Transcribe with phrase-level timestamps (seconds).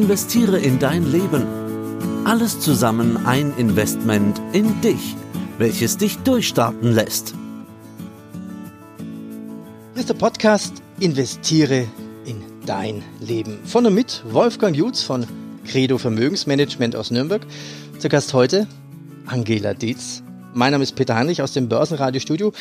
[0.00, 1.44] Investiere in dein Leben.
[2.24, 5.14] Alles zusammen ein Investment in dich,
[5.58, 7.34] welches dich durchstarten lässt.
[9.92, 11.86] Hier ist der Podcast Investiere
[12.24, 13.58] in dein Leben.
[13.66, 15.26] Von und mit Wolfgang Jutz von
[15.66, 17.42] Credo Vermögensmanagement aus Nürnberg.
[17.98, 18.66] Zu Gast heute
[19.26, 20.22] Angela Dietz.
[20.54, 22.54] Mein Name ist Peter Heinrich aus dem Börsenradiostudio.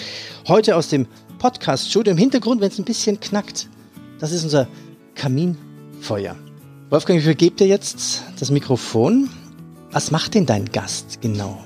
[0.50, 2.11] Heute aus dem Podcast-Studio.
[2.11, 3.69] Im Hintergrund, wenn es ein bisschen knackt,
[4.19, 4.68] das ist unser
[5.15, 6.36] Kaminfeuer.
[6.89, 9.30] Wolfgang, ich vergebe dir jetzt das Mikrofon.
[9.92, 11.64] Was macht denn dein Gast genau?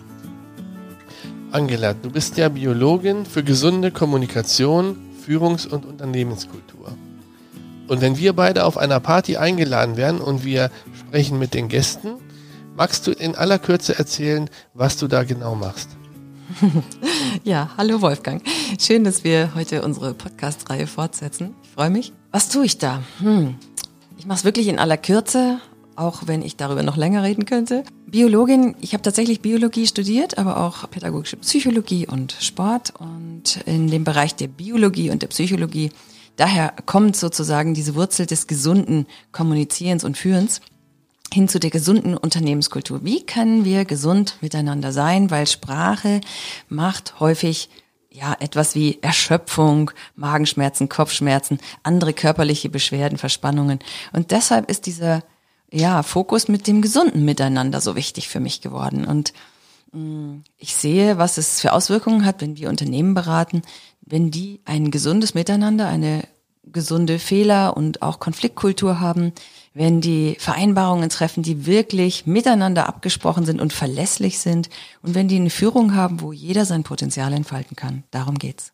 [1.53, 6.97] Angela, du bist ja Biologin für gesunde Kommunikation, Führungs- und Unternehmenskultur.
[7.87, 10.69] Und wenn wir beide auf einer Party eingeladen werden und wir
[10.99, 12.15] sprechen mit den Gästen,
[12.75, 15.89] magst du in aller Kürze erzählen, was du da genau machst?
[17.43, 18.41] Ja, hallo Wolfgang.
[18.79, 21.55] Schön, dass wir heute unsere Podcast-Reihe fortsetzen.
[21.63, 22.13] Ich freue mich.
[22.31, 23.01] Was tue ich da?
[23.19, 23.55] Hm.
[24.23, 25.59] Ich mache es wirklich in aller Kürze,
[25.97, 27.83] auch wenn ich darüber noch länger reden könnte.
[28.07, 32.93] Biologin, ich habe tatsächlich Biologie studiert, aber auch pädagogische Psychologie und Sport.
[32.97, 35.91] Und in dem Bereich der Biologie und der Psychologie,
[36.37, 40.61] daher kommt sozusagen diese Wurzel des gesunden Kommunizierens und Führens
[41.33, 43.03] hin zu der gesunden Unternehmenskultur.
[43.03, 45.31] Wie können wir gesund miteinander sein?
[45.31, 46.21] Weil Sprache
[46.69, 47.69] macht häufig
[48.13, 53.79] ja, etwas wie Erschöpfung, Magenschmerzen, Kopfschmerzen, andere körperliche Beschwerden, Verspannungen.
[54.11, 55.23] Und deshalb ist dieser,
[55.71, 59.05] ja, Fokus mit dem gesunden Miteinander so wichtig für mich geworden.
[59.05, 59.33] Und
[59.93, 63.63] mm, ich sehe, was es für Auswirkungen hat, wenn wir Unternehmen beraten,
[64.01, 66.27] wenn die ein gesundes Miteinander, eine
[66.65, 69.33] gesunde Fehler und auch Konfliktkultur haben,
[69.73, 74.69] wenn die Vereinbarungen treffen, die wirklich miteinander abgesprochen sind und verlässlich sind
[75.01, 78.03] und wenn die eine Führung haben, wo jeder sein Potenzial entfalten kann.
[78.11, 78.71] Darum geht's.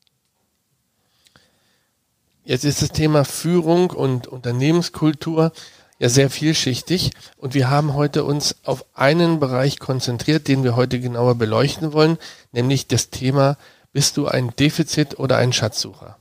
[2.44, 5.52] Jetzt ist das Thema Führung und Unternehmenskultur
[6.00, 11.00] ja sehr vielschichtig und wir haben heute uns auf einen Bereich konzentriert, den wir heute
[11.00, 12.18] genauer beleuchten wollen,
[12.52, 13.58] nämlich das Thema,
[13.94, 16.18] bist du ein Defizit oder ein Schatzsucher?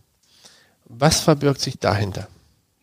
[0.84, 2.28] Was verbirgt sich dahinter?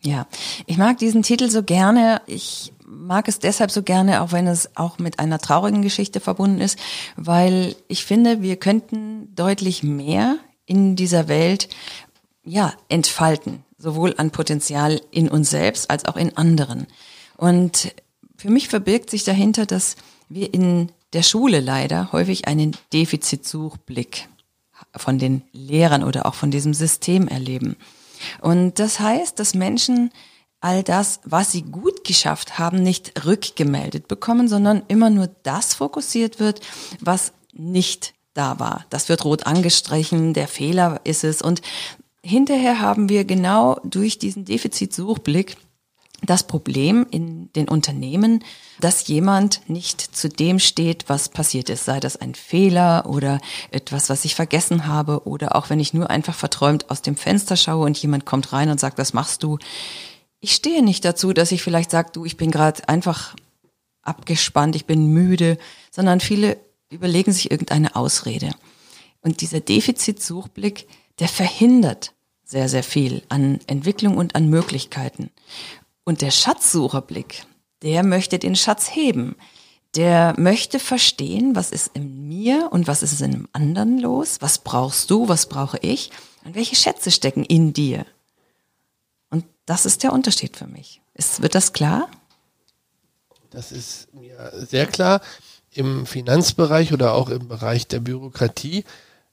[0.06, 0.28] Ja,
[0.66, 2.22] ich mag diesen Titel so gerne.
[2.28, 6.60] Ich mag es deshalb so gerne, auch wenn es auch mit einer traurigen Geschichte verbunden
[6.60, 6.78] ist,
[7.16, 11.68] weil ich finde, wir könnten deutlich mehr in dieser Welt
[12.44, 16.86] ja entfalten, sowohl an Potenzial in uns selbst als auch in anderen.
[17.36, 17.92] Und
[18.36, 19.96] für mich verbirgt sich dahinter, dass
[20.28, 24.28] wir in der Schule leider häufig einen Defizitsuchblick
[24.94, 27.74] von den Lehrern oder auch von diesem System erleben.
[28.40, 30.10] Und das heißt, dass Menschen
[30.60, 36.40] all das, was sie gut geschafft haben, nicht rückgemeldet bekommen, sondern immer nur das fokussiert
[36.40, 36.60] wird,
[37.00, 38.84] was nicht da war.
[38.90, 41.42] Das wird rot angestrichen, der Fehler ist es.
[41.42, 41.62] Und
[42.22, 45.56] hinterher haben wir genau durch diesen Defizitsuchblick
[46.22, 48.42] das Problem in den Unternehmen,
[48.80, 53.40] dass jemand nicht zu dem steht, was passiert ist, sei das ein Fehler oder
[53.70, 57.56] etwas, was ich vergessen habe oder auch wenn ich nur einfach verträumt aus dem Fenster
[57.56, 59.58] schaue und jemand kommt rein und sagt, was machst du?
[60.40, 63.34] Ich stehe nicht dazu, dass ich vielleicht sage, du, ich bin gerade einfach
[64.02, 65.58] abgespannt, ich bin müde,
[65.90, 66.58] sondern viele
[66.90, 68.50] überlegen sich irgendeine Ausrede.
[69.20, 70.86] Und dieser Defizitsuchblick,
[71.18, 72.12] der verhindert
[72.44, 75.30] sehr, sehr viel an Entwicklung und an Möglichkeiten.
[76.06, 77.46] Und der Schatzsucherblick,
[77.82, 79.34] der möchte den Schatz heben.
[79.96, 84.36] Der möchte verstehen, was ist in mir und was ist in einem anderen los?
[84.40, 85.28] Was brauchst du?
[85.28, 86.12] Was brauche ich?
[86.44, 88.06] Und welche Schätze stecken in dir?
[89.30, 91.00] Und das ist der Unterschied für mich.
[91.14, 92.08] Ist, wird das klar?
[93.50, 95.20] Das ist mir sehr klar.
[95.72, 98.84] Im Finanzbereich oder auch im Bereich der Bürokratie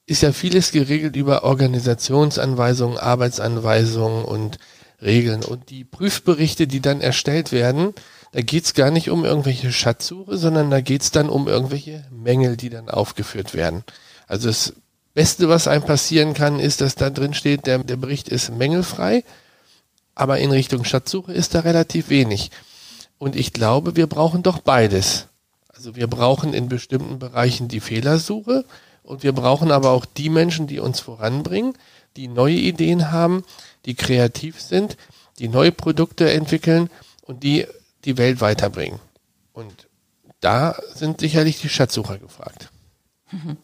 [0.06, 4.58] ist ja vieles geregelt über Organisationsanweisungen, Arbeitsanweisungen und
[5.02, 5.44] Regeln.
[5.44, 7.94] Und die Prüfberichte, die dann erstellt werden,
[8.32, 12.70] da geht's gar nicht um irgendwelche Schatzsuche, sondern da geht's dann um irgendwelche Mängel, die
[12.70, 13.84] dann aufgeführt werden.
[14.26, 14.74] Also das
[15.14, 19.22] Beste, was einem passieren kann, ist, dass da drin steht, der, der Bericht ist mängelfrei,
[20.16, 22.50] aber in Richtung Schatzsuche ist da relativ wenig.
[23.18, 25.28] Und ich glaube, wir brauchen doch beides.
[25.68, 28.64] Also wir brauchen in bestimmten Bereichen die Fehlersuche
[29.04, 31.74] und wir brauchen aber auch die Menschen, die uns voranbringen,
[32.16, 33.44] die neue Ideen haben,
[33.84, 34.96] die kreativ sind,
[35.38, 36.90] die neue Produkte entwickeln
[37.22, 37.66] und die
[38.04, 39.00] die Welt weiterbringen.
[39.52, 39.88] Und
[40.40, 42.70] da sind sicherlich die Schatzsucher gefragt.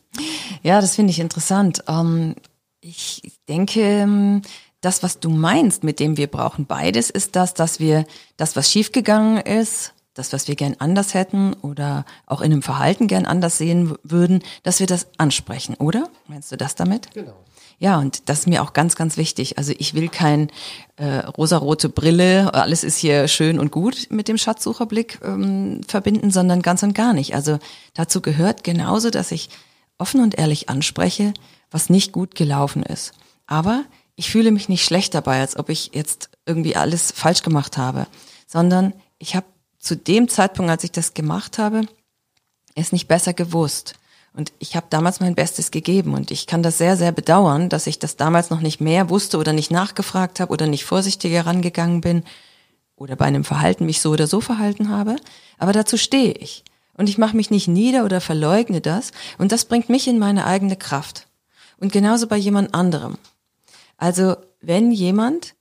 [0.62, 1.84] Ja, das finde ich interessant.
[1.86, 2.34] Ähm,
[2.80, 4.42] ich denke, ähm,
[4.80, 8.04] das, was du meinst, mit dem wir brauchen beides, ist das, dass wir
[8.36, 13.06] das, was schiefgegangen ist, das, was wir gern anders hätten oder auch in einem Verhalten
[13.06, 16.10] gern anders sehen würden, dass wir das ansprechen, oder?
[16.26, 17.10] Meinst du das damit?
[17.14, 17.36] Genau.
[17.82, 19.56] Ja, und das ist mir auch ganz, ganz wichtig.
[19.56, 20.50] Also ich will kein
[20.96, 26.60] äh, rosarote Brille, alles ist hier schön und gut mit dem Schatzsucherblick ähm, verbinden, sondern
[26.60, 27.34] ganz und gar nicht.
[27.34, 27.58] Also
[27.94, 29.48] dazu gehört genauso, dass ich
[29.96, 31.32] offen und ehrlich anspreche,
[31.70, 33.12] was nicht gut gelaufen ist.
[33.46, 33.84] Aber
[34.14, 38.06] ich fühle mich nicht schlecht dabei, als ob ich jetzt irgendwie alles falsch gemacht habe,
[38.46, 39.46] sondern ich habe
[39.78, 41.86] zu dem Zeitpunkt, als ich das gemacht habe,
[42.74, 43.94] es nicht besser gewusst.
[44.32, 47.86] Und ich habe damals mein Bestes gegeben und ich kann das sehr, sehr bedauern, dass
[47.86, 52.00] ich das damals noch nicht mehr wusste oder nicht nachgefragt habe oder nicht vorsichtiger rangegangen
[52.00, 52.22] bin
[52.94, 55.16] oder bei einem Verhalten mich so oder so verhalten habe.
[55.58, 56.64] Aber dazu stehe ich.
[56.94, 59.10] Und ich mache mich nicht nieder oder verleugne das.
[59.38, 61.26] Und das bringt mich in meine eigene Kraft.
[61.78, 63.16] Und genauso bei jemand anderem.
[63.96, 65.54] Also wenn jemand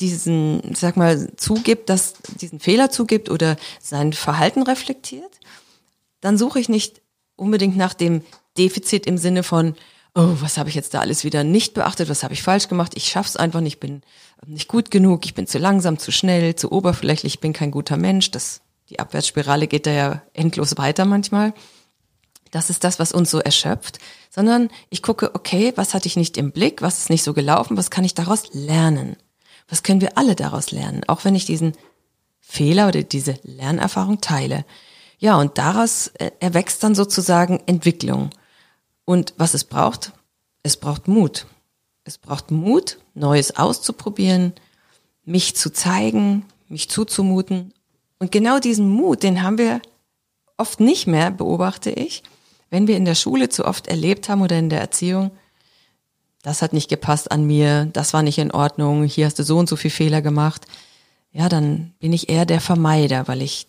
[0.00, 5.40] diesen, sag mal, zugibt, dass diesen Fehler zugibt oder sein Verhalten reflektiert,
[6.20, 7.02] dann suche ich nicht
[7.36, 8.22] unbedingt nach dem
[8.58, 9.74] Defizit im Sinne von,
[10.14, 12.92] oh, was habe ich jetzt da alles wieder nicht beachtet, was habe ich falsch gemacht,
[12.96, 14.02] ich schaff's einfach nicht, ich bin
[14.46, 17.96] nicht gut genug, ich bin zu langsam, zu schnell, zu oberflächlich, ich bin kein guter
[17.96, 21.52] Mensch, das, die Abwärtsspirale geht da ja endlos weiter manchmal.
[22.50, 23.98] Das ist das, was uns so erschöpft,
[24.30, 27.76] sondern ich gucke, okay, was hatte ich nicht im Blick, was ist nicht so gelaufen,
[27.76, 29.16] was kann ich daraus lernen?
[29.68, 31.72] Was können wir alle daraus lernen, auch wenn ich diesen
[32.40, 34.64] Fehler oder diese Lernerfahrung teile?
[35.18, 38.30] Ja, und daraus äh, erwächst dann sozusagen Entwicklung.
[39.04, 40.12] Und was es braucht?
[40.62, 41.46] Es braucht Mut.
[42.04, 44.52] Es braucht Mut, Neues auszuprobieren,
[45.24, 47.72] mich zu zeigen, mich zuzumuten.
[48.18, 49.80] Und genau diesen Mut, den haben wir
[50.56, 52.22] oft nicht mehr, beobachte ich,
[52.70, 55.30] wenn wir in der Schule zu oft erlebt haben oder in der Erziehung,
[56.42, 59.58] das hat nicht gepasst an mir, das war nicht in Ordnung, hier hast du so
[59.58, 60.66] und so viel Fehler gemacht.
[61.32, 63.66] Ja, dann bin ich eher der Vermeider, weil ich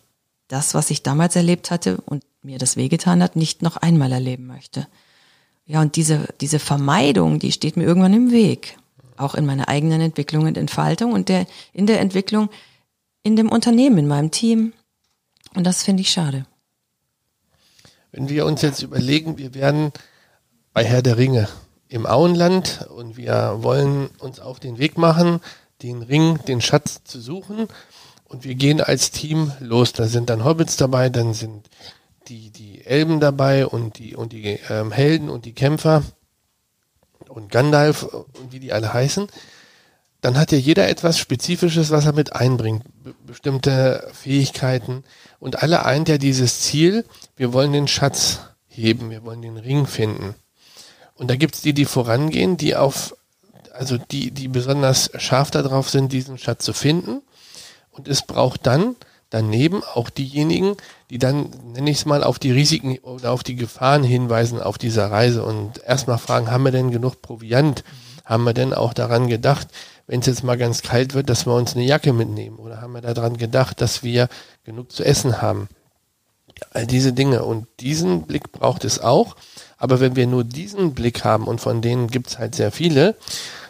[0.48, 4.46] das, was ich damals erlebt hatte und mir das wehgetan hat, nicht noch einmal erleben
[4.46, 4.86] möchte.
[5.66, 8.78] Ja, und diese, diese Vermeidung, die steht mir irgendwann im Weg.
[9.18, 12.48] Auch in meiner eigenen Entwicklung und Entfaltung und der, in der Entwicklung
[13.22, 14.72] in dem Unternehmen, in meinem Team.
[15.54, 16.46] Und das finde ich schade.
[18.10, 19.92] Wenn wir uns jetzt überlegen, wir werden
[20.72, 21.48] bei Herr der Ringe
[21.88, 25.40] im Auenland und wir wollen uns auf den Weg machen,
[25.82, 27.68] den Ring, den Schatz zu suchen
[28.28, 29.92] und wir gehen als Team los.
[29.92, 31.68] Da sind dann Hobbits dabei, dann sind
[32.28, 36.02] die, die Elben dabei und die, und die ähm, Helden und die Kämpfer
[37.28, 39.28] und Gandalf und wie die alle heißen.
[40.20, 42.82] Dann hat ja jeder etwas Spezifisches, was er mit einbringt.
[43.02, 45.04] Be bestimmte Fähigkeiten.
[45.38, 47.04] Und alle eint ja dieses Ziel,
[47.36, 50.34] wir wollen den Schatz heben, wir wollen den Ring finden.
[51.14, 53.16] Und da gibt's die, die vorangehen, die auf,
[53.72, 57.22] also die, die besonders scharf darauf sind, diesen Schatz zu finden.
[57.98, 58.96] Und es braucht dann
[59.30, 60.76] daneben auch diejenigen,
[61.10, 64.78] die dann, nenne ich es mal, auf die Risiken oder auf die Gefahren hinweisen auf
[64.78, 67.84] dieser Reise und erstmal fragen, haben wir denn genug Proviant?
[68.24, 69.68] Haben wir denn auch daran gedacht,
[70.06, 72.56] wenn es jetzt mal ganz kalt wird, dass wir uns eine Jacke mitnehmen?
[72.56, 74.28] Oder haben wir daran gedacht, dass wir
[74.64, 75.68] genug zu essen haben?
[76.72, 77.44] All diese Dinge.
[77.44, 79.36] Und diesen Blick braucht es auch.
[79.78, 83.16] Aber wenn wir nur diesen Blick haben und von denen gibt es halt sehr viele,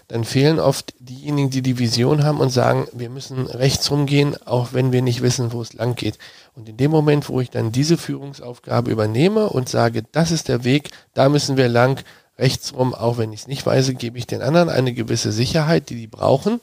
[0.09, 4.73] dann fehlen oft diejenigen, die die Vision haben und sagen, wir müssen rechts rumgehen, auch
[4.73, 6.19] wenn wir nicht wissen, wo es lang geht.
[6.55, 10.65] Und in dem Moment, wo ich dann diese Führungsaufgabe übernehme und sage, das ist der
[10.65, 12.03] Weg, da müssen wir lang,
[12.39, 15.91] rechts rum, auch wenn ich es nicht weiß, gebe ich den anderen eine gewisse Sicherheit,
[15.91, 16.61] die die brauchen,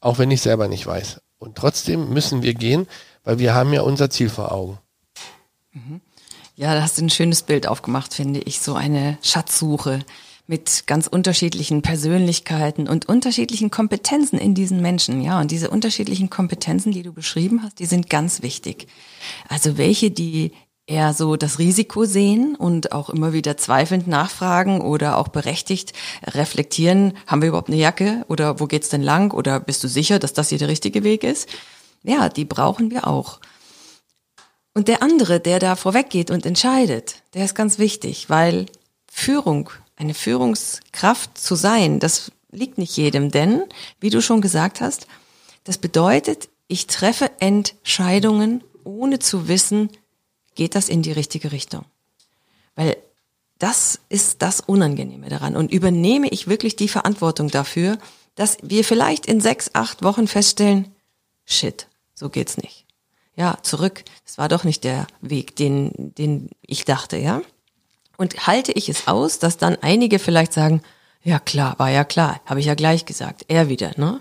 [0.00, 1.20] auch wenn ich selber nicht weiß.
[1.38, 2.86] Und trotzdem müssen wir gehen,
[3.24, 4.78] weil wir haben ja unser Ziel vor Augen.
[5.72, 6.00] Mhm.
[6.56, 10.00] Ja, da hast du ein schönes Bild aufgemacht, finde ich, so eine Schatzsuche
[10.46, 15.20] mit ganz unterschiedlichen Persönlichkeiten und unterschiedlichen Kompetenzen in diesen Menschen.
[15.20, 18.86] Ja, und diese unterschiedlichen Kompetenzen, die du beschrieben hast, die sind ganz wichtig.
[19.48, 20.52] Also welche, die
[20.86, 25.92] eher so das Risiko sehen und auch immer wieder zweifelnd nachfragen oder auch berechtigt
[26.24, 30.20] reflektieren, haben wir überhaupt eine Jacke oder wo geht's denn lang oder bist du sicher,
[30.20, 31.48] dass das hier der richtige Weg ist?
[32.04, 33.40] Ja, die brauchen wir auch.
[34.74, 38.66] Und der andere, der da vorweggeht und entscheidet, der ist ganz wichtig, weil
[39.10, 43.64] Führung eine Führungskraft zu sein, das liegt nicht jedem, denn,
[44.00, 45.06] wie du schon gesagt hast,
[45.64, 49.90] das bedeutet, ich treffe Entscheidungen, ohne zu wissen,
[50.54, 51.84] geht das in die richtige Richtung.
[52.74, 52.96] Weil
[53.58, 55.56] das ist das Unangenehme daran.
[55.56, 57.98] Und übernehme ich wirklich die Verantwortung dafür,
[58.34, 60.94] dass wir vielleicht in sechs, acht Wochen feststellen,
[61.46, 62.84] shit, so geht's nicht.
[63.34, 64.04] Ja, zurück.
[64.24, 67.42] Das war doch nicht der Weg, den, den ich dachte, ja.
[68.16, 70.82] Und halte ich es aus, dass dann einige vielleicht sagen,
[71.22, 74.20] ja klar, war ja klar, habe ich ja gleich gesagt, er wieder, ne?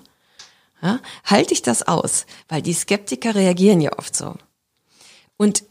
[0.82, 4.36] Ja, halte ich das aus, weil die Skeptiker reagieren ja oft so.
[5.38, 5.64] Und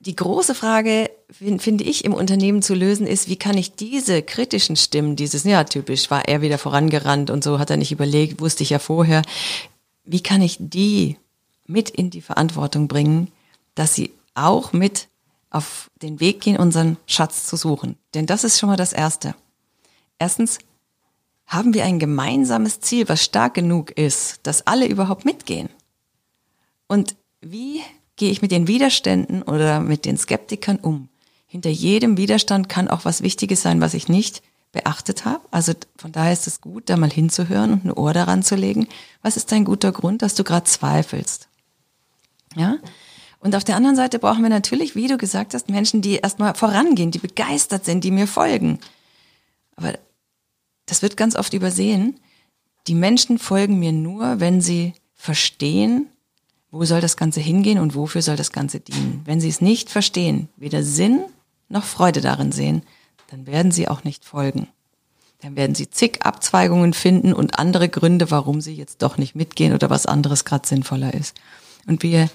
[0.00, 4.76] die große Frage, finde ich, im Unternehmen zu lösen ist, wie kann ich diese kritischen
[4.76, 8.62] Stimmen, dieses, ja, typisch, war er wieder vorangerannt und so hat er nicht überlegt, wusste
[8.62, 9.22] ich ja vorher,
[10.04, 11.16] wie kann ich die
[11.66, 13.32] mit in die Verantwortung bringen,
[13.74, 15.07] dass sie auch mit
[15.50, 17.96] auf den Weg gehen, unseren Schatz zu suchen.
[18.14, 19.34] Denn das ist schon mal das Erste.
[20.18, 20.58] Erstens,
[21.48, 25.70] haben wir ein gemeinsames Ziel, was stark genug ist, dass alle überhaupt mitgehen?
[26.86, 27.80] Und wie
[28.16, 31.08] gehe ich mit den Widerständen oder mit den Skeptikern um?
[31.46, 35.40] Hinter jedem Widerstand kann auch was Wichtiges sein, was ich nicht beachtet habe.
[35.50, 38.86] Also von daher ist es gut, da mal hinzuhören und ein Ohr daran zu legen.
[39.22, 41.48] Was ist dein guter Grund, dass du gerade zweifelst?
[42.54, 42.76] Ja?
[43.40, 46.54] Und auf der anderen Seite brauchen wir natürlich, wie du gesagt hast, Menschen, die erstmal
[46.54, 48.80] vorangehen, die begeistert sind, die mir folgen.
[49.76, 49.94] Aber
[50.86, 52.18] das wird ganz oft übersehen.
[52.88, 56.08] Die Menschen folgen mir nur, wenn sie verstehen,
[56.70, 59.22] wo soll das Ganze hingehen und wofür soll das Ganze dienen.
[59.24, 61.24] Wenn sie es nicht verstehen, weder Sinn
[61.68, 62.82] noch Freude darin sehen,
[63.28, 64.68] dann werden sie auch nicht folgen.
[65.40, 69.72] Dann werden sie zig Abzweigungen finden und andere Gründe, warum sie jetzt doch nicht mitgehen
[69.72, 71.40] oder was anderes gerade sinnvoller ist.
[71.86, 72.28] Und wir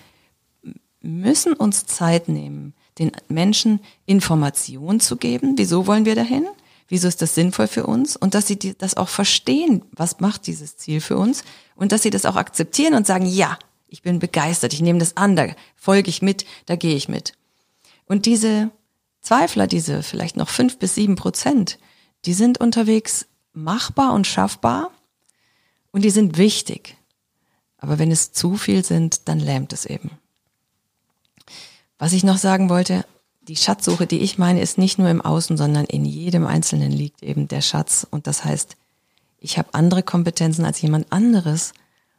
[1.04, 5.54] müssen uns Zeit nehmen, den Menschen Informationen zu geben.
[5.58, 6.48] Wieso wollen wir dahin?
[6.88, 8.16] Wieso ist das sinnvoll für uns?
[8.16, 11.44] Und dass sie das auch verstehen, was macht dieses Ziel für uns?
[11.76, 13.58] Und dass sie das auch akzeptieren und sagen, ja,
[13.88, 17.34] ich bin begeistert, ich nehme das an, da folge ich mit, da gehe ich mit.
[18.06, 18.72] Und diese
[19.22, 21.80] Zweifler, diese vielleicht noch fünf bis sieben Prozent,
[22.26, 24.92] die sind unterwegs machbar und schaffbar
[25.92, 26.98] und die sind wichtig.
[27.78, 30.12] Aber wenn es zu viel sind, dann lähmt es eben.
[32.04, 33.06] Was ich noch sagen wollte,
[33.48, 37.24] die Schatzsuche, die ich meine, ist nicht nur im Außen, sondern in jedem Einzelnen liegt
[37.24, 38.06] eben der Schatz.
[38.12, 38.76] Und das heißt,
[39.40, 41.72] ich habe andere Kompetenzen als jemand anderes.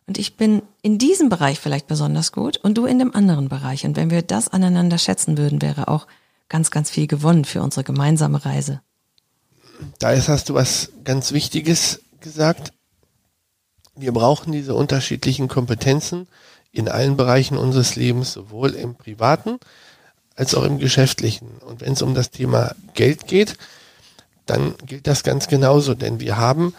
[0.06, 3.84] Und ich bin in diesem Bereich vielleicht besonders gut und du in dem anderen Bereich.
[3.84, 6.06] Und wenn wir das aneinander schätzen würden, wäre auch
[6.48, 8.80] ganz, ganz viel gewonnen für unsere gemeinsame Reise.
[9.98, 12.72] Da ist, hast du was ganz Wichtiges gesagt.
[13.96, 16.26] Wir brauchen diese unterschiedlichen Kompetenzen
[16.74, 19.58] in allen Bereichen unseres Lebens, sowohl im privaten
[20.34, 21.48] als auch im geschäftlichen.
[21.58, 23.56] Und wenn es um das Thema Geld geht,
[24.46, 26.74] dann gilt das ganz genauso, denn wir haben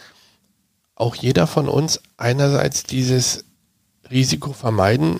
[0.95, 3.45] auch jeder von uns einerseits dieses
[4.11, 5.19] Risiko vermeiden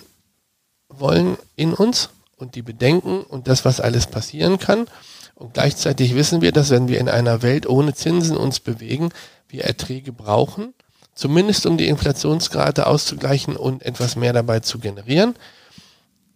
[0.88, 4.86] wollen in uns und die Bedenken und das, was alles passieren kann.
[5.34, 9.10] Und gleichzeitig wissen wir, dass wenn wir in einer Welt ohne Zinsen uns bewegen,
[9.48, 10.74] wir Erträge brauchen
[11.16, 15.34] zumindest um die Inflationsrate auszugleichen und etwas mehr dabei zu generieren.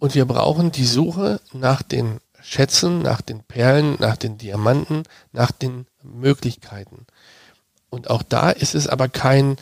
[0.00, 5.52] Und wir brauchen die Suche nach den Schätzen, nach den Perlen, nach den Diamanten, nach
[5.52, 7.06] den Möglichkeiten.
[7.90, 9.56] Und auch da ist es aber kein,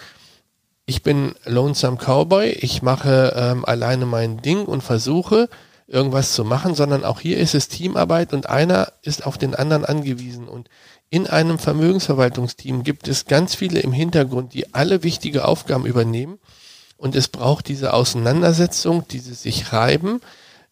[0.87, 5.49] ich bin Lonesome Cowboy, ich mache ähm, alleine mein Ding und versuche
[5.89, 9.85] irgendwas zu machen, sondern auch hier ist es Teamarbeit und einer ist auf den anderen
[9.85, 10.47] angewiesen.
[10.47, 10.69] Und
[11.11, 16.39] in einem Vermögensverwaltungsteam gibt es ganz viele im Hintergrund, die alle wichtige Aufgaben übernehmen.
[16.99, 20.21] Und es braucht diese Auseinandersetzung, dieses sich reiben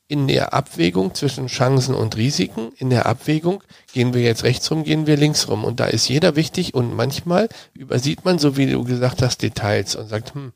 [0.09, 2.73] in der Abwägung zwischen Chancen und Risiken.
[2.77, 5.65] In der Abwägung gehen wir jetzt rechts rum, gehen wir links rum.
[5.65, 9.97] Und da ist jeder wichtig und manchmal übersieht man, so wie du gesagt hast, Details
[9.97, 10.53] und sagt, hm,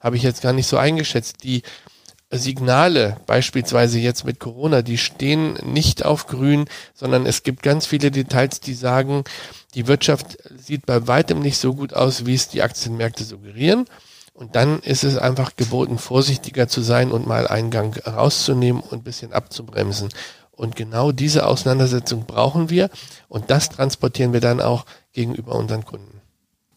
[0.00, 1.42] habe ich jetzt gar nicht so eingeschätzt.
[1.42, 1.62] Die
[2.38, 8.10] Signale, beispielsweise jetzt mit Corona, die stehen nicht auf grün, sondern es gibt ganz viele
[8.10, 9.24] Details, die sagen,
[9.74, 13.86] die Wirtschaft sieht bei weitem nicht so gut aus, wie es die Aktienmärkte suggerieren.
[14.34, 19.00] Und dann ist es einfach geboten, vorsichtiger zu sein und mal einen Gang rauszunehmen und
[19.00, 20.08] ein bisschen abzubremsen.
[20.52, 22.88] Und genau diese Auseinandersetzung brauchen wir
[23.28, 26.20] und das transportieren wir dann auch gegenüber unseren Kunden.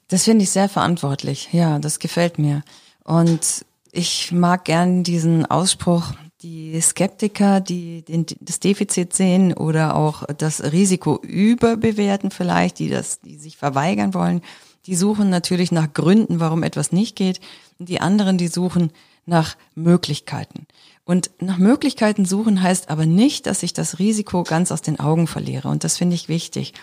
[0.08, 1.50] Das finde ich sehr verantwortlich.
[1.52, 2.64] Ja, das gefällt mir.
[3.04, 10.24] Und ich mag gern diesen Ausspruch, die Skeptiker, die den, das Defizit sehen oder auch
[10.38, 14.42] das Risiko überbewerten vielleicht, die das, die sich verweigern wollen,
[14.86, 17.40] die suchen natürlich nach Gründen, warum etwas nicht geht.
[17.80, 18.92] Und die anderen, die suchen
[19.26, 20.68] nach Möglichkeiten.
[21.06, 25.26] Und nach Möglichkeiten suchen heißt aber nicht, dass ich das Risiko ganz aus den Augen
[25.26, 25.70] verliere.
[25.70, 26.74] Und das finde ich wichtig.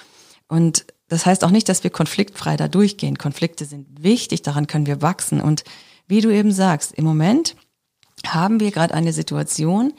[0.48, 3.18] Und das heißt auch nicht, dass wir konfliktfrei da durchgehen.
[3.18, 5.40] Konflikte sind wichtig, daran können wir wachsen.
[5.40, 5.62] Und
[6.08, 7.56] wie du eben sagst, im Moment
[8.26, 9.92] haben wir gerade eine Situation,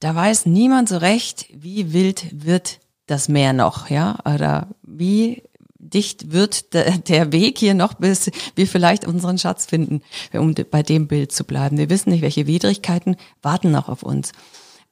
[0.00, 5.42] da weiß niemand so recht, wie wild wird das Meer noch, ja, oder wie
[5.80, 11.08] dicht wird der, Weg hier noch, bis wir vielleicht unseren Schatz finden, um bei dem
[11.08, 11.78] Bild zu bleiben.
[11.78, 14.32] Wir wissen nicht, welche Widrigkeiten warten noch auf uns.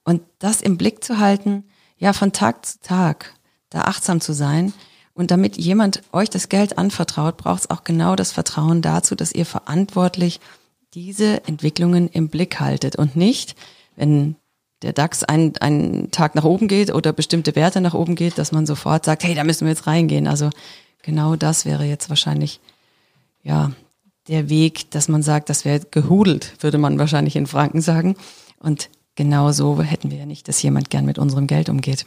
[0.05, 1.65] Und das im Blick zu halten,
[1.99, 3.35] ja, von Tag zu Tag,
[3.71, 4.73] da achtsam zu sein,
[5.19, 9.33] und damit jemand euch das Geld anvertraut, braucht es auch genau das Vertrauen dazu, dass
[9.33, 10.39] ihr verantwortlich
[10.95, 13.57] diese Entwicklungen im Blick haltet und nicht,
[13.97, 14.37] wenn
[14.83, 18.53] der DAX einen, einen Tag nach oben geht oder bestimmte Werte nach oben geht, dass
[18.53, 20.29] man sofort sagt, hey, da müssen wir jetzt reingehen.
[20.29, 20.51] Also
[21.03, 22.61] genau das wäre jetzt wahrscheinlich,
[23.43, 23.73] ja,
[24.29, 28.15] der Weg, dass man sagt, das wäre gehudelt, würde man wahrscheinlich in Franken sagen.
[28.61, 32.05] Und genau so hätten wir ja nicht, dass jemand gern mit unserem Geld umgeht.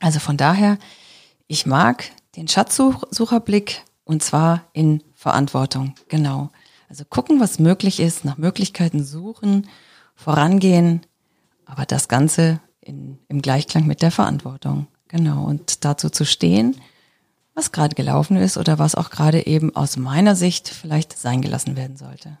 [0.00, 0.76] Also von daher,
[1.46, 5.94] ich mag den Schatzsucherblick und zwar in Verantwortung.
[6.08, 6.50] Genau.
[6.88, 9.68] Also gucken, was möglich ist, nach Möglichkeiten suchen,
[10.14, 11.06] vorangehen,
[11.64, 14.86] aber das Ganze in, im Gleichklang mit der Verantwortung.
[15.08, 15.44] Genau.
[15.44, 16.76] Und dazu zu stehen,
[17.54, 21.76] was gerade gelaufen ist oder was auch gerade eben aus meiner Sicht vielleicht sein gelassen
[21.76, 22.38] werden sollte.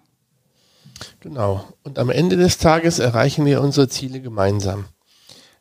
[1.20, 1.64] Genau.
[1.82, 4.86] Und am Ende des Tages erreichen wir unsere Ziele gemeinsam.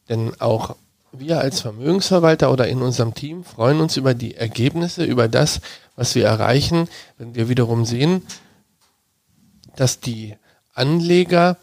[0.09, 0.75] Denn auch
[1.13, 5.62] wir als Vermögensverwalter oder in unserem Team freuen uns über die Ergebnisse, über das,
[5.96, 8.24] was wir erreichen, wenn wir wiederum sehen,
[9.75, 10.36] dass die
[10.74, 11.58] Anleger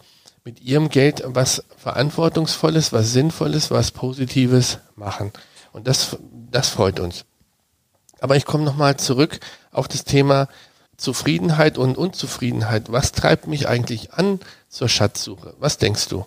[0.44, 5.32] mit ihrem Geld was Verantwortungsvolles, was Sinnvolles, was Positives machen.
[5.72, 6.16] Und das,
[6.50, 7.24] das freut uns.
[8.20, 9.40] Aber ich komme nochmal zurück
[9.72, 10.48] auf das Thema
[10.96, 12.92] Zufriedenheit und Unzufriedenheit.
[12.92, 15.54] Was treibt mich eigentlich an zur Schatzsuche?
[15.58, 16.26] Was denkst du?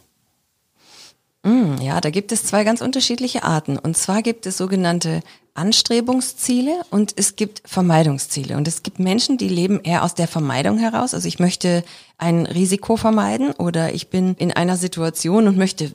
[1.44, 3.78] Mm, ja, da gibt es zwei ganz unterschiedliche Arten.
[3.78, 5.22] Und zwar gibt es sogenannte
[5.56, 8.56] Anstrebungsziele und es gibt Vermeidungsziele.
[8.56, 11.14] Und es gibt Menschen, die leben eher aus der Vermeidung heraus.
[11.14, 11.84] Also ich möchte
[12.18, 15.92] ein Risiko vermeiden oder ich bin in einer Situation und möchte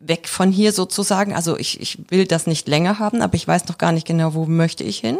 [0.00, 1.34] weg von hier sozusagen.
[1.34, 4.34] Also ich, ich will das nicht länger haben, aber ich weiß noch gar nicht genau,
[4.34, 5.18] wo möchte ich hin.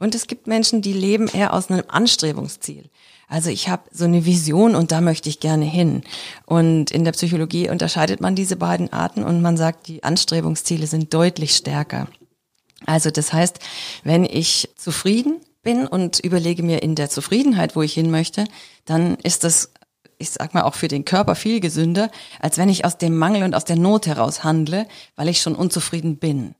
[0.00, 2.90] Und es gibt Menschen, die leben eher aus einem Anstrebungsziel.
[3.28, 6.02] Also ich habe so eine Vision und da möchte ich gerne hin.
[6.46, 11.12] Und in der Psychologie unterscheidet man diese beiden Arten und man sagt, die Anstrebungsziele sind
[11.14, 12.08] deutlich stärker.
[12.86, 13.58] Also das heißt,
[14.02, 18.44] wenn ich zufrieden bin und überlege mir in der Zufriedenheit, wo ich hin möchte,
[18.84, 19.72] dann ist das,
[20.18, 23.42] ich sag mal, auch für den Körper viel gesünder, als wenn ich aus dem Mangel
[23.42, 26.54] und aus der Not heraus handle, weil ich schon unzufrieden bin.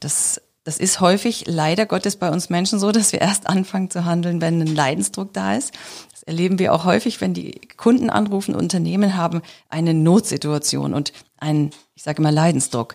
[0.00, 4.04] Das das ist häufig leider Gottes bei uns Menschen so, dass wir erst anfangen zu
[4.04, 5.74] handeln, wenn ein Leidensdruck da ist.
[6.12, 11.70] Das erleben wir auch häufig, wenn die Kunden anrufen, Unternehmen haben eine Notsituation und einen,
[11.96, 12.94] ich sage mal, Leidensdruck.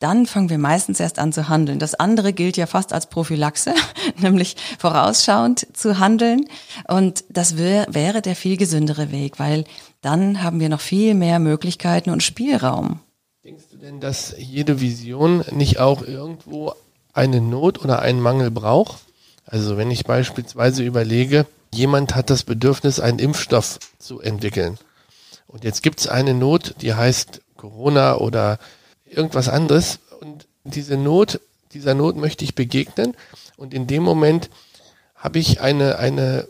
[0.00, 1.78] Dann fangen wir meistens erst an zu handeln.
[1.78, 3.72] Das andere gilt ja fast als Prophylaxe,
[4.18, 6.44] nämlich vorausschauend zu handeln.
[6.88, 9.64] Und das wär, wäre der viel gesündere Weg, weil
[10.02, 13.00] dann haben wir noch viel mehr Möglichkeiten und Spielraum.
[13.44, 16.74] Denkst du denn, dass jede Vision nicht auch irgendwo
[17.14, 18.98] eine Not oder einen Mangel braucht.
[19.46, 24.78] Also wenn ich beispielsweise überlege, jemand hat das Bedürfnis, einen Impfstoff zu entwickeln.
[25.46, 28.58] Und jetzt gibt es eine Not, die heißt Corona oder
[29.04, 30.00] irgendwas anderes.
[30.20, 31.40] Und diese Not,
[31.72, 33.14] dieser Not möchte ich begegnen.
[33.56, 34.50] Und in dem Moment
[35.14, 36.48] habe ich eine, eine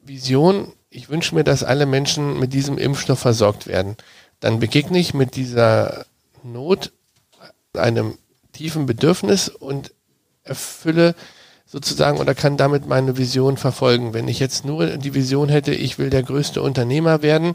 [0.00, 3.96] Vision, ich wünsche mir, dass alle Menschen mit diesem Impfstoff versorgt werden.
[4.40, 6.04] Dann begegne ich mit dieser
[6.42, 6.92] Not
[7.74, 8.18] einem
[8.52, 9.92] tiefen Bedürfnis und
[10.44, 11.14] erfülle
[11.66, 14.12] sozusagen oder kann damit meine Vision verfolgen.
[14.12, 17.54] Wenn ich jetzt nur die Vision hätte, ich will der größte Unternehmer werden,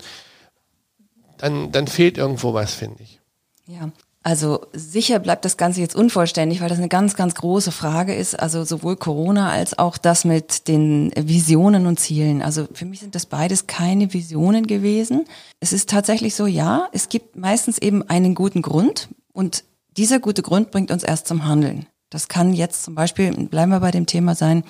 [1.37, 3.19] dann, dann fehlt irgendwo was, finde ich.
[3.67, 3.91] Ja,
[4.23, 8.37] also sicher bleibt das Ganze jetzt unvollständig, weil das eine ganz, ganz große Frage ist.
[8.37, 12.41] Also sowohl Corona als auch das mit den Visionen und Zielen.
[12.41, 15.25] Also für mich sind das beides keine Visionen gewesen.
[15.59, 19.63] Es ist tatsächlich so, ja, es gibt meistens eben einen guten Grund und
[19.97, 21.87] dieser gute Grund bringt uns erst zum Handeln.
[22.09, 24.63] Das kann jetzt zum Beispiel, bleiben wir bei dem Thema sein,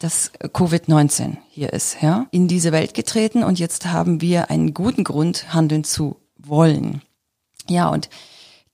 [0.00, 5.04] dass Covid-19 hier ist, ja, in diese Welt getreten und jetzt haben wir einen guten
[5.04, 7.02] Grund, handeln zu wollen.
[7.68, 8.08] Ja, und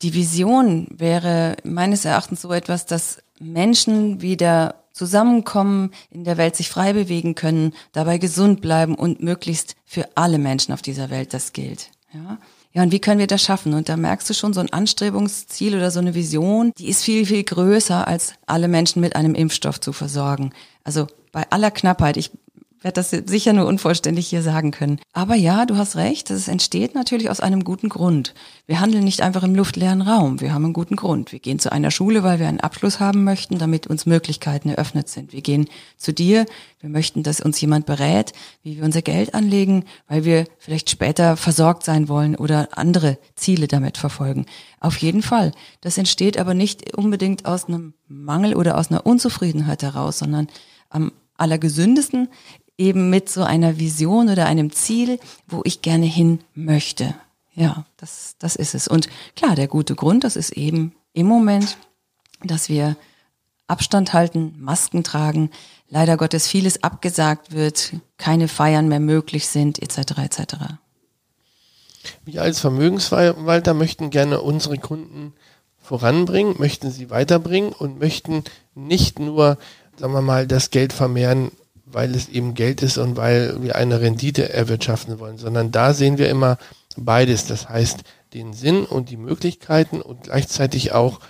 [0.02, 6.68] die Vision wäre meines Erachtens so etwas, dass Menschen wieder zusammenkommen, in der Welt sich
[6.68, 11.52] frei bewegen können, dabei gesund bleiben und möglichst für alle Menschen auf dieser Welt das
[11.52, 11.90] gilt.
[12.12, 12.38] Ja.
[12.72, 13.74] Ja, und wie können wir das schaffen?
[13.74, 17.26] Und da merkst du schon, so ein Anstrebungsziel oder so eine Vision, die ist viel,
[17.26, 20.52] viel größer, als alle Menschen mit einem Impfstoff zu versorgen.
[20.84, 22.30] Also bei aller Knappheit, ich
[22.80, 25.00] werde das sicher nur unvollständig hier sagen können.
[25.12, 28.34] Aber ja, du hast recht, es entsteht natürlich aus einem guten Grund.
[28.66, 31.32] Wir handeln nicht einfach im luftleeren Raum, wir haben einen guten Grund.
[31.32, 35.08] Wir gehen zu einer Schule, weil wir einen Abschluss haben möchten, damit uns Möglichkeiten eröffnet
[35.08, 35.32] sind.
[35.32, 36.46] Wir gehen zu dir,
[36.80, 41.36] wir möchten, dass uns jemand berät, wie wir unser Geld anlegen, weil wir vielleicht später
[41.36, 44.46] versorgt sein wollen oder andere Ziele damit verfolgen.
[44.80, 45.52] Auf jeden Fall.
[45.82, 50.48] Das entsteht aber nicht unbedingt aus einem Mangel oder aus einer Unzufriedenheit heraus, sondern
[50.88, 52.28] am allergesündesten
[52.80, 57.14] eben mit so einer Vision oder einem Ziel, wo ich gerne hin möchte.
[57.54, 58.88] Ja, das, das ist es.
[58.88, 61.76] Und klar, der gute Grund, das ist eben im Moment,
[62.42, 62.96] dass wir
[63.66, 65.50] Abstand halten, Masken tragen,
[65.88, 70.18] leider Gottes vieles abgesagt wird, keine Feiern mehr möglich sind, etc.
[70.18, 70.54] etc.
[72.24, 75.34] Wir als Vermögensverwalter möchten gerne unsere Kunden
[75.78, 79.58] voranbringen, möchten sie weiterbringen und möchten nicht nur,
[79.96, 81.52] sagen wir mal, das Geld vermehren,
[81.92, 86.18] weil es eben Geld ist und weil wir eine Rendite erwirtschaften wollen, sondern da sehen
[86.18, 86.58] wir immer
[86.96, 87.46] beides.
[87.46, 88.00] Das heißt,
[88.34, 91.20] den Sinn und die Möglichkeiten und gleichzeitig auch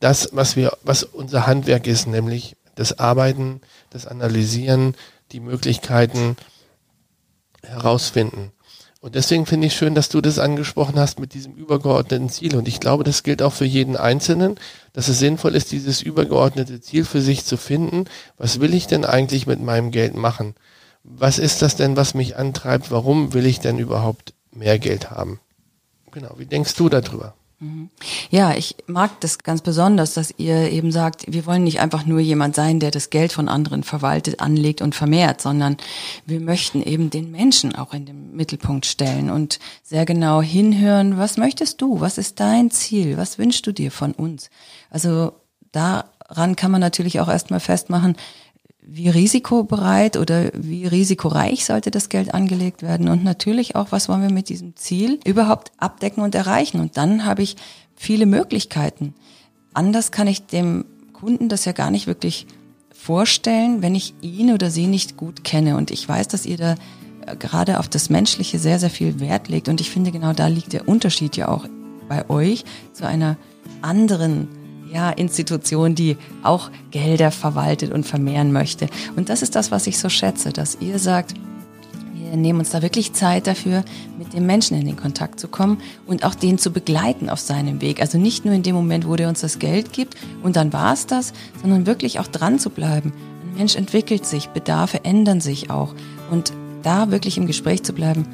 [0.00, 3.60] das, was wir, was unser Handwerk ist, nämlich das Arbeiten,
[3.90, 4.94] das Analysieren,
[5.32, 6.36] die Möglichkeiten
[7.62, 8.52] herausfinden.
[9.04, 12.56] Und deswegen finde ich schön, dass du das angesprochen hast mit diesem übergeordneten Ziel.
[12.56, 14.56] Und ich glaube, das gilt auch für jeden Einzelnen,
[14.94, 18.06] dass es sinnvoll ist, dieses übergeordnete Ziel für sich zu finden.
[18.38, 20.54] Was will ich denn eigentlich mit meinem Geld machen?
[21.02, 22.90] Was ist das denn, was mich antreibt?
[22.90, 25.38] Warum will ich denn überhaupt mehr Geld haben?
[26.10, 26.36] Genau.
[26.38, 27.34] Wie denkst du darüber?
[27.64, 27.88] Mhm.
[28.30, 32.20] Ja, ich mag das ganz besonders, dass ihr eben sagt, wir wollen nicht einfach nur
[32.20, 35.78] jemand sein, der das Geld von anderen verwaltet, anlegt und vermehrt, sondern
[36.26, 41.38] wir möchten eben den Menschen auch in den Mittelpunkt stellen und sehr genau hinhören, was
[41.38, 44.50] möchtest du, was ist dein Ziel, was wünschst du dir von uns?
[44.90, 45.32] Also
[45.72, 48.16] daran kann man natürlich auch erstmal festmachen,
[48.86, 54.22] wie risikobereit oder wie risikoreich sollte das Geld angelegt werden und natürlich auch, was wollen
[54.22, 56.80] wir mit diesem Ziel überhaupt abdecken und erreichen.
[56.80, 57.56] Und dann habe ich
[57.94, 59.14] viele Möglichkeiten.
[59.72, 62.46] Anders kann ich dem Kunden das ja gar nicht wirklich
[62.92, 65.76] vorstellen, wenn ich ihn oder sie nicht gut kenne.
[65.76, 66.74] Und ich weiß, dass ihr da
[67.26, 69.68] äh, gerade auf das Menschliche sehr, sehr viel Wert legt.
[69.68, 71.66] Und ich finde, genau da liegt der Unterschied ja auch
[72.08, 73.36] bei euch zu einer
[73.82, 74.48] anderen
[74.94, 78.86] ja, Institution, die auch Gelder verwaltet und vermehren möchte.
[79.16, 81.34] Und das ist das, was ich so schätze, dass ihr sagt,
[82.14, 83.84] wir nehmen uns da wirklich Zeit dafür,
[84.18, 87.80] mit dem Menschen in den Kontakt zu kommen und auch den zu begleiten auf seinem
[87.80, 88.00] Weg.
[88.00, 90.92] Also nicht nur in dem Moment, wo der uns das Geld gibt und dann war
[90.92, 93.12] es das, sondern wirklich auch dran zu bleiben.
[93.42, 95.94] Ein Mensch entwickelt sich, Bedarfe ändern sich auch.
[96.30, 96.52] Und
[96.82, 98.26] da wirklich im Gespräch zu bleiben,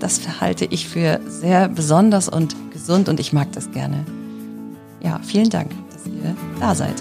[0.00, 4.04] das halte ich für sehr besonders und gesund und ich mag das gerne
[5.06, 7.00] ja, vielen Dank, dass ihr da seid.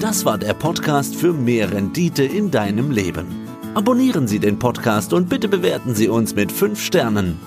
[0.00, 3.26] Das war der Podcast für mehr Rendite in deinem Leben.
[3.74, 7.38] Abonnieren Sie den Podcast und bitte bewerten Sie uns mit 5 Sternen.